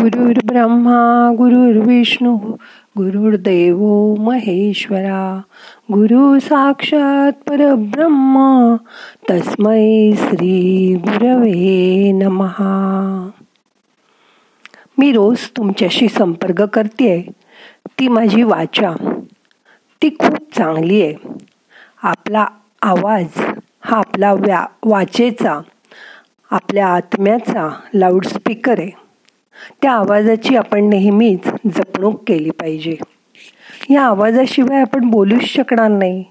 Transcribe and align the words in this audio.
गुरुर् 0.00 0.46
ब्रह्मा 0.46 1.32
गुरुर्विष्णू 1.38 2.36
गुरुर्देव 2.98 4.14
महेश्वरा 4.18 5.40
गुरु 5.92 6.38
साक्षात 6.38 7.32
परब्रह्म 7.48 8.76
तस्मै 9.30 10.12
श्री 10.16 10.96
गुरवे 10.96 12.12
नमहा 12.12 13.30
मी 14.98 15.12
रोज 15.12 15.38
तुमच्याशी 15.56 16.08
संपर्क 16.08 16.62
करते 16.62 17.30
ती 17.98 18.08
माझी 18.08 18.42
वाचा. 18.42 18.94
ती 20.02 20.08
खूप 20.08 20.56
चांगली 20.56 21.02
आहे. 21.02 21.14
आपला 22.02 22.46
आवाज 22.82 23.26
हा 23.80 23.96
आपला 23.96 24.32
व्या 24.32 24.66
वाचेचा 24.84 25.60
आपल्या 26.50 26.88
आत्म्याचा 26.88 27.80
लाऊडस्पीकर 27.94 28.78
आहे. 28.78 29.09
त्या 29.82 29.92
आवाजाची 29.92 30.56
आपण 30.56 30.88
नेहमीच 30.88 31.48
जपणूक 31.76 32.22
केली 32.26 32.50
पाहिजे. 32.50 32.96
या 33.90 34.02
आवाजाशिवाय 34.02 34.80
आपण 34.80 35.10
बोलूच 35.10 35.42
शकणार 35.42 35.88
नाही. 35.88 36.24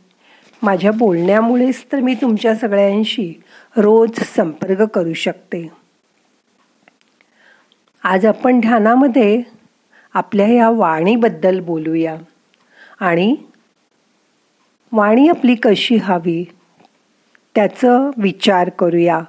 माझ्या 0.63 0.91
बोलण्यामुळेच 0.91 1.85
तर 1.91 1.99
मी 1.99 2.13
तुमच्या 2.13 2.55
सगळ्यांशी 2.55 3.33
रोज 3.77 4.09
संपर्क 4.35 4.81
करू 4.81 5.13
शकते. 5.13 5.71
आज 8.03 8.25
आपण 8.25 8.59
ध्यानामध्ये 8.59 9.41
आपल्या 10.13 10.47
या 10.47 10.69
वाणीबद्दल 10.69 11.59
बोलूया. 11.59 12.17
आणि 12.99 13.35
वाणी 14.91 15.27
आपली 15.27 15.55
कशी 15.55 15.95
हवी 15.95 16.45
त्याचं 17.55 18.09
विचार 18.17 18.69
करूया. 18.69 19.19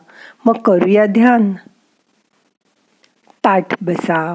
मग 0.44 0.52
करूया 0.52 1.06
ध्यान. 1.06 1.52
ताठ 3.44 3.74
बसा. 3.80 4.34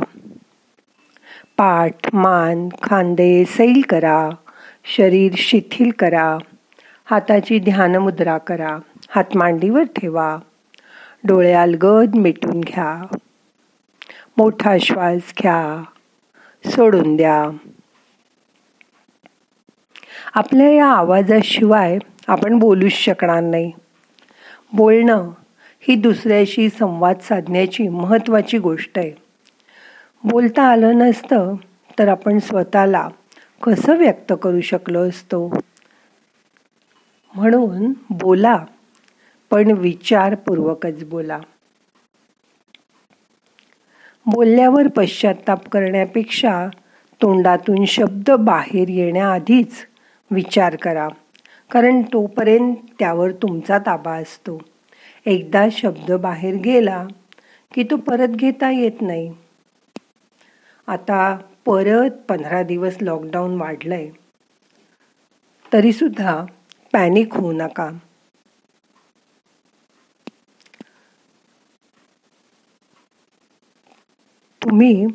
पाठ 1.58 2.16
मान 2.16 2.70
खांदे 2.84 3.46
सैल 3.46 3.82
करा. 3.90 4.30
शरीर 4.86 5.32
शिथिल 5.38 5.92
करा. 5.92 6.38
हाताची 7.06 7.60
ध्यानमुद्रा 7.60 8.38
करा. 8.38 8.78
हात 9.10 9.24
मांडीवर 9.36 9.84
ठेवा. 9.84 10.38
डोळे 11.24 11.54
अलगद 11.54 12.16
मिटून 12.16 12.62
घ्या. 12.62 13.16
मोठा 14.38 14.78
श्वास 14.82 15.34
घ्या. 15.42 15.84
सोडून 16.70 17.16
द्या. 17.16 17.50
आपल्या 20.34 20.70
या 20.70 20.88
आवाजाशिवाय 20.88 21.98
आपण 22.28 22.60
बोलूच 22.60 22.92
शकणार 22.92 23.42
नाही. 23.44 23.72
बोलणं 24.74 25.32
ही 25.88 25.96
दुसऱ्याशी 25.96 26.70
संवाद 26.70 27.20
साधण्याची 27.20 27.88
महत्त्वाची 27.88 28.58
गोष्ट 28.58 29.00
आहे. 29.00 29.12
बोलता 30.24 30.64
आलं 30.64 30.98
नसतं 30.98 31.56
तर 32.00 32.08
आपण 32.08 32.40
स्वतःला 32.40 33.10
कसं 33.64 33.98
व्यक्त 33.98 34.34
करू 34.42 34.62
शकलो 34.62 35.10
असतो? 35.10 35.60
म्हणून 37.36 37.94
बोला 38.10 38.66
पण 39.52 39.72
विचारपूर्वकच 39.72 41.04
बोला. 41.04 41.40
बोलल्यावर 44.26 44.88
पश्चाताप 44.88 45.70
करण्यापेक्षा 45.70 46.68
तोंडातून 47.22 47.86
शब्द 47.86 48.32
बाहेर 48.32 48.90
येण्याआधीच 48.90 49.74
विचार 50.32 50.76
करा 50.76 51.08
कारण 51.72 52.02
तोपर्यंत 52.02 52.76
त्यावर 53.00 53.32
तुमचा 53.32 53.78
ताबा 53.78 54.14
असतो. 54.14 54.62
एकदा 55.26 55.64
शब्द 55.72 56.12
बाहेर 56.22 56.56
गेला 56.62 57.04
की 57.72 57.84
तो 57.84 57.98
परत 58.02 58.36
घेता 58.38 58.70
येत 58.72 59.02
नाही. 59.02 59.30
आता 60.88 61.18
परत 61.66 62.24
पंधरा 62.30 62.62
दिवस 62.64 62.98
लॉकडाऊन 63.02 63.58
वाढलंय. 63.58 64.10
तरी 65.72 65.92
सुद्धा 65.94 66.34
पॅनिक 66.94 67.34
होऊ 67.34 67.52
नका. 67.54 67.90
तुम्ही 74.62 75.06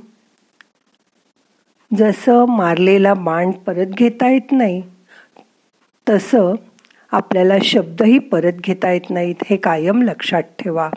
जसं 1.90 2.44
मारलेला 2.48 3.12
बाण 3.14 3.50
परत 3.66 3.94
घेता 3.94 4.28
येत 4.28 4.52
नाही 4.52 4.80
तसं 6.06 6.54
आपल्याला 7.12 7.54
शब्दही 7.64 8.18
परत 8.18 8.52
घेता 8.52 8.90
येत 8.90 9.10
नाहीत 9.10 9.34
हे 9.50 9.56
कायम 9.56 10.02
लक्षात 10.02 10.42
ठेवा. 10.58 10.90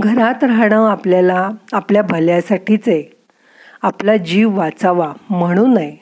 घरात 0.00 0.44
राहणं 0.44 0.88
आपल्याला 0.88 1.50
आपल्या 1.72 2.02
भल्यासाठीच 2.02 2.88
आहे 2.88 3.02
आपला 3.82 4.16
जीव 4.16 4.56
वाचावा 4.56 5.12
म्हणू 5.30 5.66
नये. 5.66 5.96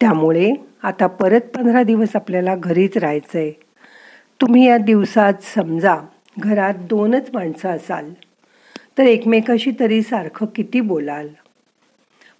त्यामुळे 0.00 0.52
आता 0.82 1.06
परत 1.06 1.40
पंधरा 1.40 1.82
दिवस 1.82 2.08
आपल्याला 2.14 2.56
घरीच 2.56 2.96
राहायचंय. 2.96 3.50
तुम्ही 4.40 4.66
या 4.66 4.78
दिवसात 4.78 5.34
समजा 5.54 5.96
घरात 6.38 6.74
दोनच 6.74 7.30
माणसं 7.34 7.68
असाल 7.68 8.12
तर 8.98 9.02
एकमेकाशी 9.02 9.70
तरी 9.80 10.02
सारखं 10.02 10.46
किती 10.46 10.80
बोलाल? 10.80 11.28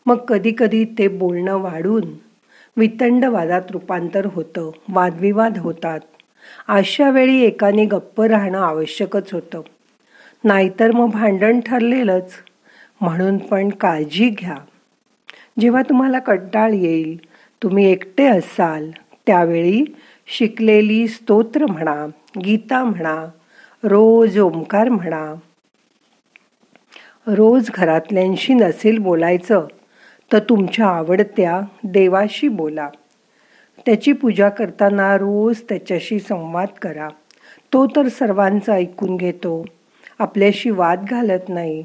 मग 0.06 0.24
कधी 0.24 0.52
कधी 0.58 0.84
ते 0.84 1.08
बोलणं 1.08 1.56
वाढून 1.56 2.29
वितंडवादात 2.80 3.62
रूपांतर 3.70 4.26
होतं 4.26 4.70
वादविवाद 4.88 5.58
होतात. 5.58 6.00
अशा 6.68 7.10
वेळी 7.10 7.40
एकाने 7.40 7.84
गप्प 7.84 8.22
राहणं 8.22 8.58
आवश्यकच 8.58 9.32
होतं. 9.32 9.60
नाहीतर 10.44 10.90
मग 10.90 11.10
भांडण 11.10 11.60
ठरलेलंच. 11.60 12.32
म्हणून 13.00 13.38
पण 13.38 13.68
काळजी 13.68 14.28
घ्या. 14.28 14.56
जेव्हा 15.60 15.82
तुम्हाला 15.82 16.18
कंटाळ 16.18 16.72
येईल 16.72 17.20
तुम्ही 17.62 17.90
एकटे 17.92 18.26
असाल 18.26 18.90
त्यावेळी 19.26 19.84
शिकलेली 20.26 21.08
स्तोत्र 21.08 21.66
म्हणा 21.66 22.06
गीता 22.44 22.84
म्हणा 22.84 23.26
रोज 23.84 24.38
ओंकार 24.38 24.88
म्हणा. 24.88 25.34
रोज 27.26 27.70
घरातल्यांशी 27.74 28.54
नसेल 28.54 28.98
बोलायचं 28.98 29.66
तर 30.32 30.38
तुमच्या 30.38 30.86
आवडत्या 30.86 31.60
देवाशी 31.84 32.48
बोला. 32.48 32.88
त्याची 33.86 34.12
पूजा 34.12 34.48
करताना 34.48 35.16
रोज 35.16 35.62
त्याच्याशी 35.68 36.18
संवाद 36.18 36.68
करा. 36.82 37.08
तो 37.72 37.86
तर 37.86 38.08
सर्वांचा 38.08 38.72
ऐकून 38.72 39.16
घेतो. 39.16 39.64
आपल्याशी 40.18 40.70
वाद 40.70 41.04
घालत 41.10 41.48
नाही. 41.48 41.84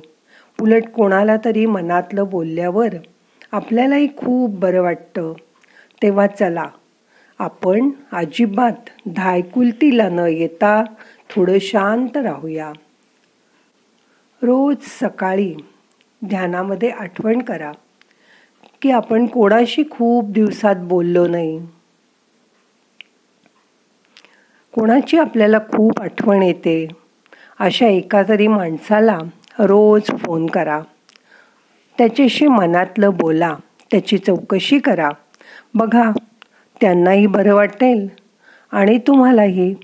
उलट 0.62 0.84
कोणाला 0.88 1.36
तरी 1.46 1.66
मनातलं 1.66 2.30
बोलल्यावर 2.30 2.88
आपल्यालाही 3.52 4.08
खूप 4.18 4.60
बरं 4.60 4.82
वाटतं. 4.82 5.34
तेव्हा 6.02 6.28
चला. 6.28 6.66
आपण 7.40 7.90
अजिबात 8.12 8.90
धायकुलतीला 9.16 10.10
न 10.10 10.20
येता 10.20 10.84
थोडं 11.30 11.58
शांत 11.62 12.18
राहूया. 12.18 12.72
रोज 14.42 14.76
सकाळी 14.82 15.56
ध्यानामध्ये 16.26 16.90
आठवण 16.90 17.42
करा. 17.42 17.72
की 18.82 18.92
आपण 18.92 19.26
कोणाशी 19.26 19.84
खूप 19.92 20.30
दिवसात 20.30 20.76
बोललो 20.80 21.28
नाही. 21.28 21.60
कोणाची 24.74 25.18
आपल्याला 25.18 25.60
खूप 25.60 26.02
आठवण 26.02 26.44
येते. 26.44 26.88
अशा 27.60 27.88
एका 27.88 28.24
तरी 28.30 28.48
माणसाला 28.48 29.18
रोज 29.60 30.02
फोन 30.18 30.46
करा. 30.46 30.82
त्याच्याशी 31.98 32.48
मनातलं 32.48 33.10
बोला. 33.14 33.56
त्याची 33.92 34.18
चौकशी 34.18 34.80
करा. 34.80 35.10
बघा 35.74 36.12
त्यांनाही 36.82 37.28
बरं 37.28 37.56
वाटेल. 37.56 38.08
आणि 38.72 38.98
तुम्हालाही. 38.98 39.76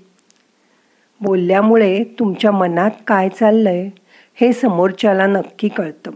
बोलल्यामुळे 1.20 2.04
तुमच्या 2.18 2.52
मनात 2.52 2.90
काय 3.06 3.28
चाललंय 3.28 3.90
हे 4.34 4.52
समोरच्याला 4.52 5.26
नक्की 5.26 5.68
कळतं. 5.68 6.10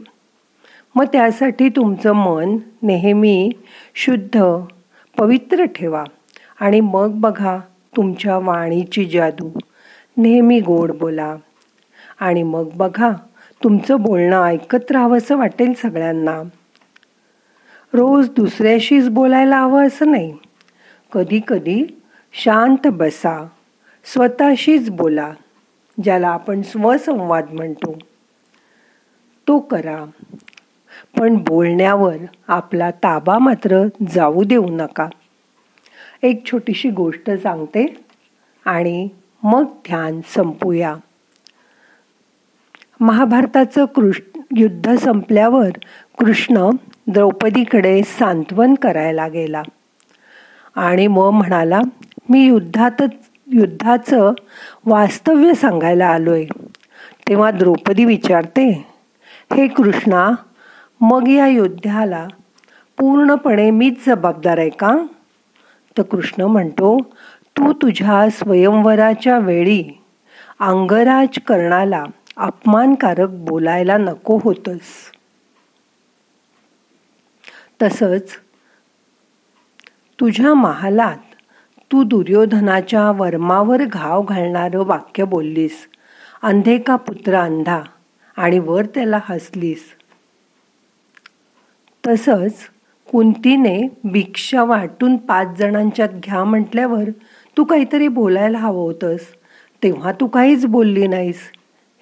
मग 0.96 1.04
त्यासाठी 1.04 1.68
तुमचं 1.68 2.12
मन 2.12 2.56
नेहमी 2.82 3.50
शुद्ध 3.94 4.42
पवित्र 5.18 5.64
ठेवा. 5.64 6.04
आणि 6.60 6.80
मग 6.80 7.10
बघा 7.14 7.58
तुमच्या 7.96 8.38
वाणीची 8.38 9.04
जादू. 9.04 9.50
नेहमी 10.16 10.60
गोड 10.60 10.92
बोला. 10.92 11.36
आणि 12.20 12.42
मग 12.42 12.68
बघा 12.76 13.10
तुमचं 13.64 14.00
बोलणं 14.00 14.44
ऐकत 14.44 14.90
राहावंसं 14.90 15.36
वाटेल 15.36 15.72
सगळ्यांना. 15.74 16.42
रोज 17.92 18.30
दुसऱ्याशीच 18.30 19.08
बोलायला 19.08 19.60
हवं 19.60 19.86
असं 19.86 20.10
नाही. 20.10 20.36
कधी 21.12 21.40
कधी 21.48 22.00
शांत 22.32 22.86
बसा. 22.86 23.46
स्वतःशीच 24.04 24.90
बोला 24.90 25.32
ज्याला 26.04 26.28
आपण 26.28 26.62
स्वसंवाद 26.62 27.52
म्हणतो. 27.52 27.98
तो 29.48 29.58
करा. 29.58 30.04
पण 31.18 31.36
बोलण्यावर 31.36 32.16
आपला 32.48 32.90
ताबा 32.90 33.38
मात्र 33.38 33.86
जाऊ 34.08 34.44
देऊ 34.44 34.66
नका. 34.70 35.08
एक 36.22 36.46
छोटीशी 36.46 36.90
गोष्ट 36.90 37.30
सांगते 37.30 38.04
आणि 38.64 39.08
मग 39.42 39.62
ध्यान 39.62 40.20
संपूया. 40.34 40.96
महाभारताचं 43.00 43.84
कृष्ण 43.84 44.40
युद्ध 44.56 44.96
संपल्यावर 44.96 45.70
कृष्ण 46.18 46.70
द्रौपदीकडे 47.06 48.02
सांत्वन 48.02 48.74
करायला 48.74 49.28
गेला. 49.28 49.62
आणि 50.74 51.06
मग 51.06 51.30
म्हणाला 51.30 51.80
मी 52.28 52.46
युद्धातच 52.46 53.10
युद्धाचं 53.46 54.32
वास्तव्य 54.86 55.54
सांगायला 55.54 56.06
आलोय. 56.06 56.44
तेव्हा 57.28 57.50
द्रौपदी 57.50 58.04
विचारते 58.04 58.86
हे 59.52 59.68
कृष्णा 59.68 60.30
मग 61.00 61.28
या 61.28 61.46
युद्धाला 61.46 62.26
पूर्णपणे 62.98 63.70
मीच 63.70 64.06
जबाबदार 64.06 64.58
आहे 64.58 64.70
का? 64.70 64.96
तर 65.98 66.02
कृष्ण 66.02 66.42
म्हणतो 66.42 66.98
तू 67.56 67.72
तुझ्या 67.72 68.30
स्वयंवराच्या 68.30 69.38
वेळी 69.38 69.84
अंगराज 70.60 71.38
करणाला 71.38 72.04
अपमानकारक 72.36 73.28
बोलायला 73.28 73.96
नको 73.96 74.40
होतस. 74.44 75.12
तसंच 77.82 78.30
तुझ्या 80.20 80.54
महालात 80.54 81.34
तू 81.92 82.02
दुर्योधनाच्या 82.02 83.10
वर्मावर 83.10 83.84
घाव 83.84 84.22
घालणारं 84.22 84.84
वाक्य 84.84 85.24
बोललीस 85.24 85.88
अंधे 86.42 86.78
का 86.78 86.96
पुत्र 86.96 87.34
अंधा? 87.34 87.80
आणि 88.36 88.58
वर 88.58 88.86
त्याला 88.86 89.18
हसलीस? 89.24 89.84
तसंच 92.06 92.54
कुंतीने 93.12 93.88
भिक्षा 94.04 94.64
वाटून 94.64 95.16
पाच 95.16 95.48
जणांच्यात 95.58 96.08
घ्या 96.08 96.44
म्हटल्यावर 96.44 97.04
तू 97.56 97.64
काहीतरी 97.64 98.08
बोलायला 98.08 98.58
हवं 98.58 98.82
होतंस. 98.82 99.20
तेव्हा 99.82 100.12
तू 100.12 100.26
काहीच 100.26 100.66
बोलली 100.66 101.06
नाहीस. 101.06 101.40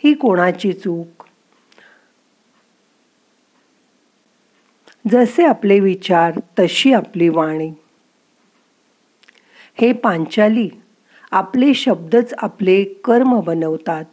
ही 0.05 0.15
कोणाची 0.15 0.73
चूक? 0.73 1.25
जसे 5.11 5.45
आपले 5.45 5.81
विचार 5.81 6.41
तशी 6.59 6.93
आपली 6.93 7.29
वाणी. 7.29 7.73
हे 9.81 9.93
पांचाली 9.93 10.71
आपले 11.31 11.75
शब्दच 11.75 12.35
आपले 12.39 12.85
कर्म 12.85 13.41
बनवतात. 13.41 14.05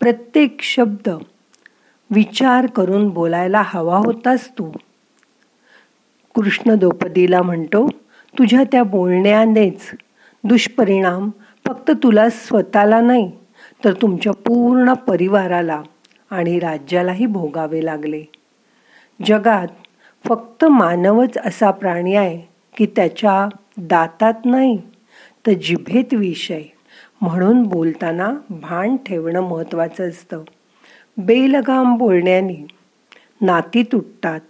प्रत्येक 0.00 0.62
शब्द 0.62 1.08
विचार 2.10 2.66
करून 2.66 3.08
बोलायला 3.08 3.62
हवा 3.64 3.96
होतास 3.98 4.48
तू. 4.50 4.72
कृष्ण 6.36 6.74
द्रौपदीला 6.74 7.42
म्हणतो 7.42 7.88
तुझ्या 8.38 8.64
त्या 8.72 8.82
बोलण्यानेच 8.82 9.90
दुष्परिणाम 10.44 11.30
फक्त 11.66 11.90
तुला 12.02 12.28
स्वतःला 12.30 13.00
नाही 13.00 13.32
तर 13.84 13.92
तुमच्या 13.92 14.32
पूर्ण 14.32 14.92
परिवाराला 14.92 15.82
आणि 16.30 16.58
राज्यालाही 16.58 17.26
भोगावे 17.26 17.84
लागले. 17.84 18.22
जगात 19.26 19.68
फक्त 20.24 20.64
मानवच 20.64 21.38
असा 21.38 21.70
प्राणी 21.70 22.14
आहे 22.14 22.48
की 22.76 22.86
त्याच्या 22.86 23.48
दातात 23.78 24.34
नाही 24.44 24.78
तर 25.46 25.52
जिभेत 25.52 26.14
विषय 26.14 26.62
म्हणून 27.20 27.62
बोलताना 27.62 28.32
भान 28.50 28.96
ठेवणं 28.96 29.40
महत्त्वाचं 29.40 30.08
असतं. 30.08 30.42
बेलगाम 31.16 31.96
बोलण्याने 31.96 32.66
नाती 33.40 33.82
तुटतात 33.82 34.40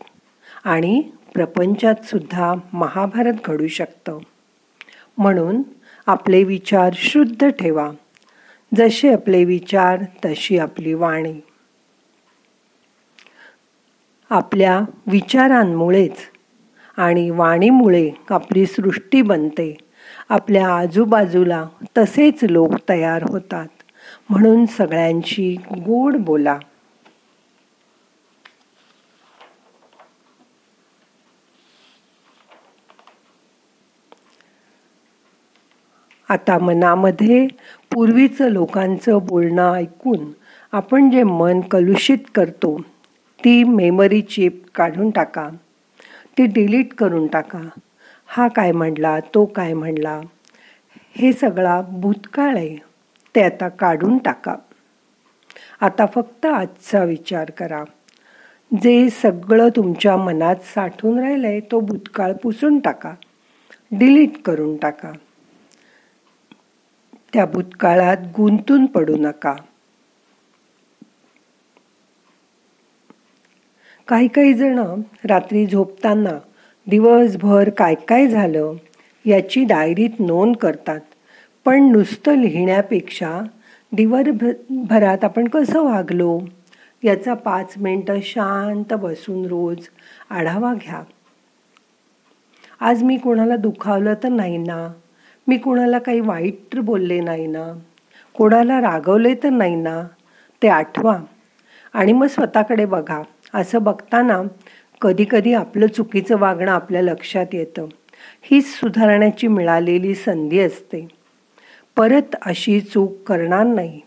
आणि 0.65 1.03
प्रपंचात 1.35 1.95
सुद्धा 2.05 2.55
महाभारत 2.73 3.33
घडू 3.45 3.67
शकतं. 3.67 4.19
म्हणून 5.19 5.63
आपले 6.07 6.45
विचार 6.45 6.93
शुद्ध 6.95 7.49
ठेवा. 7.49 7.91
जसे 8.75 9.13
आपले 9.13 9.45
विचार 9.45 10.05
तशी 10.25 10.59
आपली 10.59 10.95
वाणी. 10.95 11.35
आपल्या 14.31 14.81
विचारांमुळेच 15.07 16.17
आणि 16.97 17.31
वाणीमुळे 17.31 18.11
आपली 18.31 18.67
सृष्टी 18.67 19.23
बनते. 19.23 19.77
आपल्या 20.29 20.69
आजूबाजूला 20.69 21.67
तसेच 21.99 22.45
लोक 22.45 22.73
तयार 22.89 23.23
होतात. 23.29 23.69
म्हणून 24.31 24.67
सगळ्यांशी 24.67 25.57
गोड 25.71 26.17
बोला. 26.17 26.59
आता 36.29 36.59
मनामध्ये 36.59 37.47
पूर्वीचं 37.93 38.49
लोकांचं 38.49 39.19
बोलणं 39.27 39.75
ऐकून 39.75 40.33
आपण 40.73 41.11
जे 41.11 41.23
मन 41.23 41.61
कलुषित 41.61 42.19
करतो 42.35 42.81
ती 43.45 43.65
मेमरी 43.65 44.21
चिप 44.21 44.63
काढून 44.75 45.11
टाका. 45.11 45.49
ती 46.39 46.47
डिलीट 46.47 46.95
करून 46.95 47.27
टाका. 47.27 47.59
हा 48.27 48.49
काय 48.49 48.73
म्हणला 48.73 49.21
तो 49.21 49.45
काय 49.45 49.73
म्हणला? 49.73 50.21
हे 51.17 51.33
सगळा 51.33 51.81
भूतकाळ 51.81 52.57
आहे. 52.57 52.77
ते 53.35 53.43
आता 53.43 53.69
काढून 53.69 54.19
टाका. 54.19 54.57
आता 55.81 56.07
फक्त 56.07 56.47
आजचा 56.47 57.05
विचार 57.05 57.51
करा. 57.51 57.85
जे 58.83 59.11
सगळं 59.11 59.69
तुमच्या 59.77 60.17
मनात 60.17 60.57
साठून 60.57 61.19
राहिलं 61.19 61.47
आहे 61.47 61.61
तो 61.61 61.81
भूतकाळ 61.81 62.33
पुसून 62.33 62.79
टाका. 62.79 63.15
डिलीट 63.93 64.43
करून 64.43 64.77
टाका. 64.77 65.13
त्या 67.37 67.47
भूतकाळात 67.47 68.17
गुंतून 68.37 68.87
पडू 68.87 69.17
नका. 69.17 69.55
काही 74.09 74.29
काही 74.29 74.55
जण 74.55 74.79
रात्री 75.25 75.67
झोपताना 75.67 76.39
दिवसभर 76.87 77.71
काय 77.71 77.95
काय 77.95 78.27
झालं 78.27 78.73
याची 79.27 79.65
डायरीत 79.65 80.11
नोंद 80.19 80.57
करतात. 80.57 81.01
पण 81.65 81.93
नुसतं 81.93 82.37
लिहिण्यापेक्षा 82.37 83.41
दिवसभरात 83.93 85.25
आपण 85.25 85.49
कसं 85.49 85.83
वागलो? 85.83 86.41
याचा 87.05 87.35
पाच 87.35 87.75
मिनटं 87.77 88.19
शांत 88.23 88.95
बसून 88.95 89.47
रोज 89.47 89.79
आढावा 90.31 90.75
घ्या. 90.75 91.03
आज 92.81 93.03
मी 93.03 93.17
कोणाला 93.17 93.57
दुखावलं 93.57 94.15
तर 94.23 94.29
नाही 94.29 94.57
ना? 94.57 94.93
मी 95.49 95.59
कोणाला 95.59 95.99
काही 95.99 96.21
वाईट 96.21 96.79
बोलले 96.79 97.21
नाही 97.21 97.47
ना? 97.47 97.79
कोणाला 98.35 98.81
रागवले 98.81 99.35
तर 99.35 99.49
नाही 99.49 99.75
ना? 99.75 100.03
ते 100.63 100.69
आठवा. 100.69 101.19
आणि 101.93 102.13
मग 102.13 102.27
स्वतःकडे 102.27 102.85
बघा. 102.85 103.23
असं 103.55 103.83
बघताना 103.83 104.43
कधीकधी 105.01 105.55
आपलं 105.55 105.87
चुकीचं 105.87 106.39
वागणं 106.39 106.73
आपल्या 106.73 107.03
लक्षात 107.03 107.47
येतं. 107.53 107.87
हीच 108.43 108.75
सुधारण्याची 108.75 109.47
मिळालेली 109.47 110.15
संधी 110.15 110.59
असते. 110.59 111.09
परत 111.97 112.37
अशी 112.43 112.81
चूक 112.81 113.23
करणार 113.23 113.67
नाही. 113.67 114.01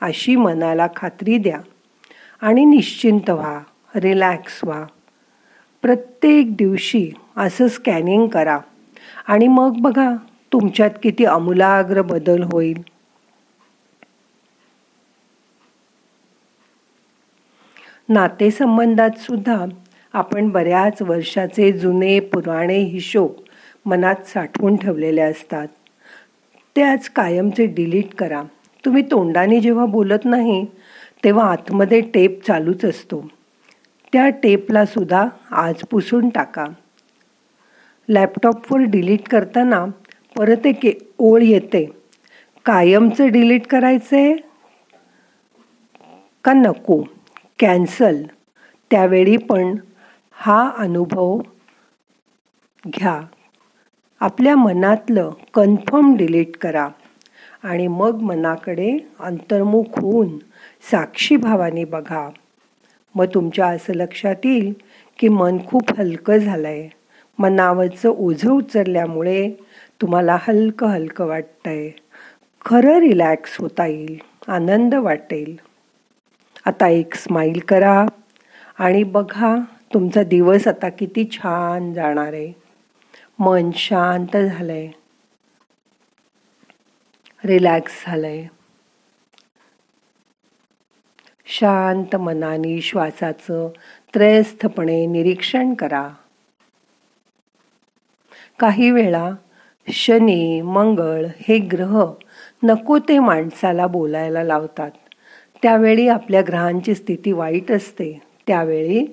अशी 0.00 0.36
मनाला 0.36 0.86
खात्री 0.96 1.38
द्या. 1.38 1.60
आणि 2.40 2.64
निश्चिंत 2.64 3.30
व्हा. 3.30 3.60
रिलॅक्स 3.94 4.60
व्हा. 4.64 4.84
प्रत्येक 5.82 6.56
दिवशी 6.56 7.10
असं 7.36 7.68
स्कॅनिंग 7.68 8.28
करा. 8.28 8.58
आणि 9.26 9.48
मग 9.48 9.76
बघा 9.80 10.10
तुमच्यात 10.52 10.90
किती 11.02 11.24
अमूलाग्र 11.24 12.02
बदल 12.02 12.42
होईल? 12.42 12.82
नातेसंबंधात 18.08 19.10
सुद्धा 19.18 19.64
आपण 20.12 20.48
बऱ्याच 20.48 21.02
वर्षाचे 21.02 21.72
जुने 21.72 22.20
पुराणे 22.20 22.78
हिशोब 22.78 23.32
मनात 23.86 24.14
साठवून 24.26 24.76
ठेवलेले 24.76 25.20
असतात. 25.20 25.68
ते 26.76 26.82
आज 26.82 27.08
कायमचे 27.08 27.66
डिलीट 27.66 28.14
करा. 28.14 28.42
तुम्ही 28.84 29.02
तोंडाने 29.02 29.60
जेव्हा 29.60 29.86
बोलत 29.86 30.24
नाही 30.24 30.66
तेव्हा 31.24 31.52
आतमध्ये 31.52 32.00
टेप 32.00 32.46
चालूच 32.46 32.84
असतो. 32.84 33.28
त्या 34.12 34.28
टेपला 34.28 34.84
सुद्धा 34.86 35.26
आज 35.50 35.74
पुसून 35.90 36.28
टाका. 36.28 36.66
लॅपटॉपवर 38.08 38.78
डिलीट 38.78 39.28
करताना 39.28 39.86
परत 40.36 40.66
एक 40.66 40.86
ओळ 41.18 41.42
येते. 41.42 41.84
कायमचं 42.66 43.30
डिलीट 43.32 43.66
करायचं 43.66 44.16
आहे 44.16 44.34
का 46.44 46.52
नको? 46.52 47.00
कॅन्सल 47.58 48.22
त्यावेळी 48.90 49.36
पण 49.36 49.74
हा 50.36 50.60
अनुभव 50.78 51.38
घ्या. 52.84 53.20
आपल्या 54.20 54.54
मनातलं 54.56 55.30
कन्फर्म 55.54 56.14
डिलीट 56.16 56.56
करा 56.56 56.88
आणि 57.62 57.86
मग 57.86 58.20
मनाकडे 58.22 58.90
अंतर्मुख 59.20 59.98
होऊन 59.98 60.36
साक्षीभावाने 60.90 61.84
बघा. 61.84 62.28
मग 63.14 63.26
तुमच्या 63.34 63.66
असं 63.66 63.94
लक्षात 63.94 64.46
येईल 64.46 64.72
की 65.18 65.28
मन 65.28 65.58
खूप 65.66 65.92
हलकं 65.98 66.36
झालं 66.36 66.68
आहे 66.68 66.88
मनावरचं 67.38 68.08
ओझं 68.08 68.50
उचलल्यामुळे 68.50 69.50
तुम्हाला 70.00 70.38
हलकं 70.40 70.86
हलकं 70.86 71.26
वाटतंय. 71.26 71.90
खरं 72.66 72.98
रिलॅक्स 72.98 73.56
होता 73.60 73.86
येईल 73.86 74.18
आनंद 74.48 74.94
वाटेल. 74.94 75.60
आता 76.66 76.88
एक 76.88 77.14
स्माईल 77.14 77.60
करा 77.68 78.06
आणि 78.78 79.02
बघा 79.02 79.56
तुमचा 79.94 80.22
दिवस 80.22 80.68
आता 80.68 80.88
किती 80.88 81.28
छान 81.32 81.92
जाणार 81.92 82.32
आहे. 82.32 82.52
मन 83.38 83.70
शांत 83.74 84.36
झालंय. 84.36 84.88
रिलॅक्स 87.44 88.04
झालंय. 88.06 88.46
शांत 91.46 92.16
मनाने 92.16 92.80
श्वासाचं 92.80 93.68
त्रयस्थपणे 94.14 95.06
निरीक्षण 95.06 95.74
करा. 95.74 96.08
काही 98.58 98.90
वेळा 98.90 99.30
शनी 99.88 100.60
मंगळ 100.62 101.24
हे 101.48 101.58
ग्रह 101.58 102.04
नको 102.62 102.98
ते 102.98 103.18
माणसाला 103.18 103.86
बोलायला 103.86 104.42
लावतात. 104.44 104.90
त्यावेळी 105.62 106.06
आपल्या 106.08 106.42
ग्रहांची 106.48 106.94
स्थिती 106.94 107.32
वाईट 107.32 107.72
असते. 107.72 108.20
त्यावेळी 108.46 109.04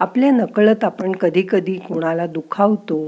आपल्या 0.00 0.30
नकळत 0.30 0.84
आपण 0.84 1.12
कधीकधी 1.12 1.76
कोणाला 1.78 2.26
दुखावतो 2.26 2.98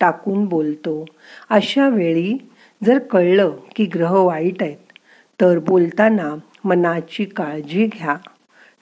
टाकून 0.00 0.44
बोलतो. 0.44 1.04
अशा 1.50 1.88
वेळी 1.88 2.36
जर 2.84 2.98
कळलं 2.98 3.50
की 3.76 3.84
ग्रह 3.84 4.16
वाईट 4.16 4.62
आहेत 4.62 4.92
तर 5.40 5.58
बोलताना 5.58 6.34
मनाची 6.64 7.24
काळजी 7.24 7.86
घ्या. 7.86 8.16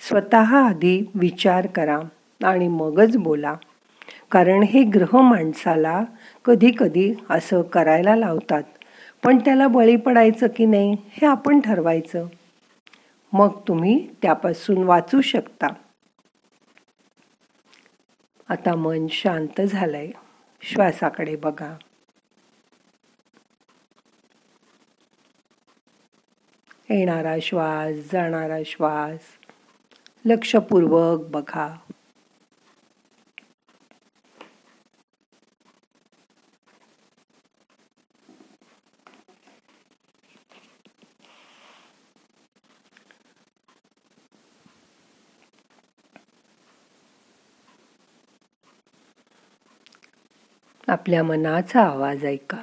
स्वतः 0.08 0.56
आधी 0.56 1.04
विचार 1.14 1.66
करा 1.66 1.98
आणि 2.44 2.68
मगच 2.68 3.16
बोला. 3.16 3.54
कारण 4.30 4.62
हे 4.62 4.82
ग्रह 4.82 5.20
माणसाला 5.20 6.02
कधी 6.44 6.72
कधी 6.78 7.14
असं 7.30 7.62
करायला 7.62 8.16
लावतात. 8.16 8.62
पण 9.24 9.38
त्याला 9.38 9.68
बळी 9.68 9.96
पडायचं 9.96 10.46
की 10.56 10.66
नाही 10.66 10.96
हे 11.08 11.26
आपण 11.26 11.60
ठरवायचं. 11.60 12.26
मग 13.32 13.60
तुम्ही 13.68 14.08
त्यापासून 14.22 14.78
वाचू 14.78 15.20
शकता. 15.20 15.66
आता 18.48 18.74
मन 18.74 19.06
शांत 19.10 19.60
झालंय. 19.60 20.10
श्वासाकडे 20.62 21.36
बघा. 21.36 21.76
येणारा 26.90 27.36
श्वास 27.42 28.12
जाणारा 28.12 28.58
श्वास. 28.66 29.18
लक्षपूर्वक 30.24 31.26
बघा. 31.28 31.76
आपल्या 50.88 51.22
मनाचा 51.22 51.82
आवाज 51.82 52.24
ऐका. 52.24 52.62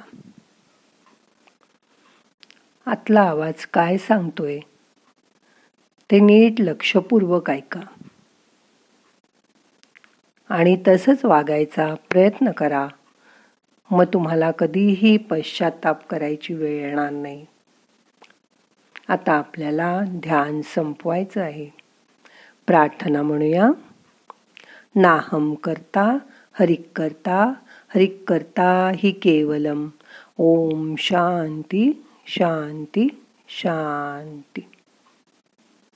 आतला 2.86 3.20
आवाज 3.20 3.66
काय 3.66 3.98
सांगतोय? 3.98 4.58
ते 6.10 6.20
नीट 6.20 6.60
लक्षपूर्वक 6.60 7.50
ऐका. 7.50 7.80
आणि 10.48 10.82
तसंच 10.88 11.24
वागायचा 11.24 11.94
प्रयत्न 11.94 12.50
करा. 12.50 12.88
मग 13.90 14.04
तुम्हाला 14.04 14.50
कधीही 14.50 15.16
पश्चाताप 15.16 16.06
करायची 16.06 16.54
वेळ 16.54 16.80
येणार 16.80 17.10
नाही. 17.10 17.46
आता 19.08 19.32
आपल्याला 19.32 20.00
ध्यान 20.08 20.60
संपवायचं 20.62 21.40
आहे. 21.40 21.68
प्रार्थना 22.66 23.22
म्हणूया. 23.22 23.68
नाहम 24.94 25.54
करता 25.54 26.18
हरिक 26.52 26.88
करता 26.96 27.52
हरिक 27.96 28.28
करता 28.28 28.92
हि 28.94 29.10
केवलम. 29.10 29.88
ओम 30.38 30.94
शांती 30.98 32.04
शांती 32.26 33.08
शांती. 33.48 34.60